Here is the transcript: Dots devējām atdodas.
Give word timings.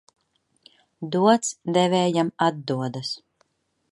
Dots 1.15 1.51
devējām 1.77 2.33
atdodas. 2.47 3.15